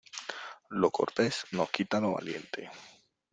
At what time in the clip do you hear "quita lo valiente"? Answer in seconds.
1.67-2.71